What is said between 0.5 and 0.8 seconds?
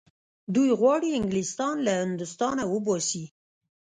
دوی